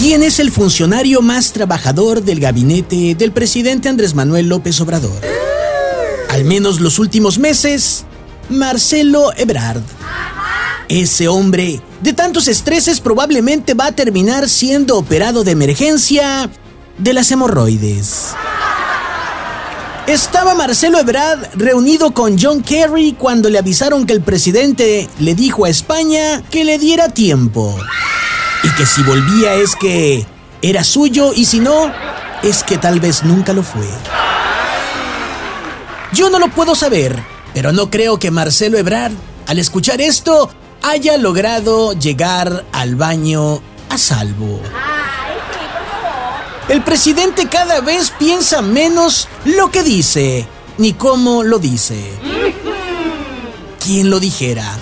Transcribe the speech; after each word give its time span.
¿Quién 0.00 0.22
es 0.22 0.40
el 0.40 0.50
funcionario 0.50 1.20
más 1.20 1.52
trabajador 1.52 2.22
del 2.22 2.40
gabinete 2.40 3.14
del 3.14 3.32
presidente 3.32 3.90
Andrés 3.90 4.14
Manuel 4.14 4.48
López 4.48 4.80
Obrador? 4.80 5.20
Al 6.30 6.46
menos 6.46 6.80
los 6.80 6.98
últimos 6.98 7.38
meses, 7.38 8.06
Marcelo 8.48 9.30
Ebrard. 9.36 9.82
Ese 10.88 11.28
hombre, 11.28 11.82
de 12.00 12.14
tantos 12.14 12.48
estreses, 12.48 12.98
probablemente 12.98 13.74
va 13.74 13.88
a 13.88 13.92
terminar 13.92 14.48
siendo 14.48 14.96
operado 14.96 15.44
de 15.44 15.50
emergencia 15.50 16.48
de 16.96 17.12
las 17.12 17.30
hemorroides. 17.30 18.28
Estaba 20.06 20.54
Marcelo 20.54 20.98
Ebrard 20.98 21.40
reunido 21.56 22.12
con 22.12 22.38
John 22.40 22.62
Kerry 22.62 23.12
cuando 23.18 23.50
le 23.50 23.58
avisaron 23.58 24.06
que 24.06 24.14
el 24.14 24.22
presidente 24.22 25.10
le 25.18 25.34
dijo 25.34 25.66
a 25.66 25.68
España 25.68 26.42
que 26.50 26.64
le 26.64 26.78
diera 26.78 27.10
tiempo. 27.10 27.78
Y 28.62 28.68
que 28.70 28.86
si 28.86 29.02
volvía 29.02 29.54
es 29.54 29.74
que 29.76 30.26
era 30.62 30.84
suyo 30.84 31.32
y 31.34 31.46
si 31.46 31.60
no, 31.60 31.92
es 32.42 32.62
que 32.62 32.78
tal 32.78 33.00
vez 33.00 33.24
nunca 33.24 33.52
lo 33.52 33.62
fue. 33.62 33.86
Yo 36.12 36.28
no 36.28 36.38
lo 36.38 36.48
puedo 36.48 36.74
saber, 36.74 37.22
pero 37.54 37.72
no 37.72 37.90
creo 37.90 38.18
que 38.18 38.30
Marcelo 38.30 38.78
Ebrard, 38.78 39.12
al 39.46 39.58
escuchar 39.58 40.00
esto, 40.00 40.50
haya 40.82 41.16
logrado 41.16 41.92
llegar 41.92 42.64
al 42.72 42.96
baño 42.96 43.62
a 43.88 43.96
salvo. 43.96 44.60
El 46.68 46.82
presidente 46.82 47.48
cada 47.48 47.80
vez 47.80 48.12
piensa 48.18 48.62
menos 48.62 49.28
lo 49.44 49.70
que 49.70 49.82
dice, 49.82 50.46
ni 50.78 50.92
cómo 50.92 51.42
lo 51.42 51.58
dice. 51.58 52.12
¿Quién 53.82 54.10
lo 54.10 54.20
dijera? 54.20 54.78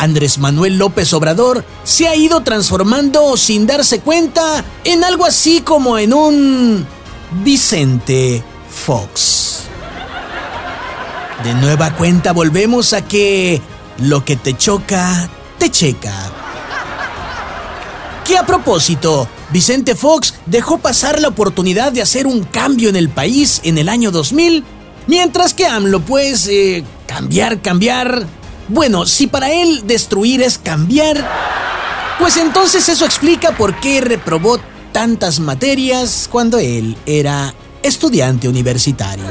Andrés 0.00 0.38
Manuel 0.38 0.78
López 0.78 1.12
Obrador 1.12 1.62
se 1.84 2.08
ha 2.08 2.16
ido 2.16 2.42
transformando 2.42 3.36
sin 3.36 3.66
darse 3.66 4.00
cuenta 4.00 4.64
en 4.84 5.04
algo 5.04 5.26
así 5.26 5.60
como 5.60 5.98
en 5.98 6.14
un 6.14 6.86
Vicente 7.44 8.42
Fox. 8.70 9.64
De 11.44 11.52
nueva 11.52 11.94
cuenta 11.96 12.32
volvemos 12.32 12.94
a 12.94 13.04
que 13.04 13.60
lo 13.98 14.24
que 14.24 14.36
te 14.36 14.56
choca, 14.56 15.28
te 15.58 15.70
checa. 15.70 16.14
Que 18.24 18.38
a 18.38 18.46
propósito, 18.46 19.28
Vicente 19.50 19.94
Fox 19.96 20.34
dejó 20.46 20.78
pasar 20.78 21.20
la 21.20 21.28
oportunidad 21.28 21.92
de 21.92 22.00
hacer 22.00 22.26
un 22.26 22.44
cambio 22.44 22.88
en 22.88 22.96
el 22.96 23.10
país 23.10 23.60
en 23.64 23.76
el 23.76 23.90
año 23.90 24.10
2000, 24.10 24.64
mientras 25.06 25.52
que 25.52 25.66
AMLO, 25.66 26.00
pues, 26.00 26.46
eh, 26.48 26.84
cambiar, 27.06 27.60
cambiar. 27.60 28.39
Bueno, 28.70 29.04
si 29.04 29.26
para 29.26 29.50
él 29.50 29.82
destruir 29.84 30.42
es 30.42 30.56
cambiar, 30.56 31.28
pues 32.20 32.36
entonces 32.36 32.88
eso 32.88 33.04
explica 33.04 33.50
por 33.56 33.74
qué 33.80 34.00
reprobó 34.00 34.60
tantas 34.92 35.40
materias 35.40 36.28
cuando 36.30 36.56
él 36.56 36.96
era 37.04 37.52
estudiante 37.82 38.48
universitario. 38.48 39.24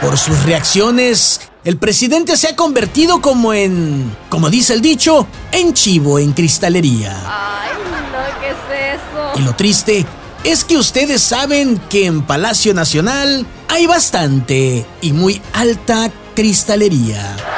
Por 0.00 0.16
sus 0.16 0.42
reacciones, 0.44 1.42
el 1.64 1.76
presidente 1.76 2.38
se 2.38 2.48
ha 2.48 2.56
convertido 2.56 3.20
como 3.20 3.52
en, 3.52 4.16
como 4.30 4.48
dice 4.48 4.72
el 4.72 4.80
dicho, 4.80 5.26
en 5.52 5.74
chivo 5.74 6.18
en 6.18 6.32
cristalería. 6.32 7.14
Ay, 7.26 7.72
no, 7.90 8.40
¿qué 8.40 8.48
es 8.48 9.00
eso? 9.00 9.38
Y 9.38 9.42
lo 9.42 9.54
triste 9.54 10.06
es 10.44 10.64
que 10.64 10.78
ustedes 10.78 11.20
saben 11.20 11.78
que 11.90 12.06
en 12.06 12.22
Palacio 12.22 12.72
Nacional 12.72 13.46
hay 13.68 13.86
bastante 13.86 14.86
y 15.02 15.12
muy 15.12 15.42
alta 15.52 16.10
cristalería. 16.34 17.51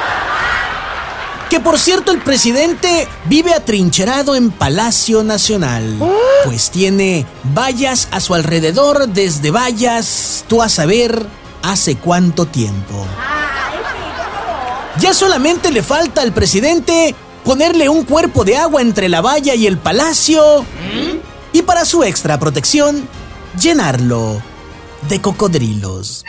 Que 1.55 1.61
por 1.61 1.79
cierto 1.79 2.11
el 2.11 2.19
presidente 2.19 3.07
vive 3.29 3.53
atrincherado 3.53 4.35
en 4.35 4.51
Palacio 4.51 5.23
Nacional, 5.23 5.97
pues 6.43 6.69
tiene 6.69 7.25
vallas 7.55 8.09
a 8.11 8.19
su 8.19 8.33
alrededor 8.33 9.07
desde 9.07 9.51
vallas, 9.51 10.43
tú 10.49 10.61
a 10.61 10.67
saber, 10.67 11.25
hace 11.61 11.95
cuánto 11.95 12.45
tiempo. 12.45 13.07
Ya 14.99 15.13
solamente 15.13 15.71
le 15.71 15.81
falta 15.81 16.23
al 16.23 16.33
presidente 16.33 17.15
ponerle 17.45 17.87
un 17.87 18.03
cuerpo 18.03 18.43
de 18.43 18.57
agua 18.57 18.81
entre 18.81 19.07
la 19.07 19.21
valla 19.21 19.55
y 19.55 19.65
el 19.65 19.77
palacio 19.77 20.65
y 21.53 21.61
para 21.61 21.85
su 21.85 22.03
extra 22.03 22.37
protección, 22.37 23.07
llenarlo 23.57 24.41
de 25.07 25.21
cocodrilos. 25.21 26.25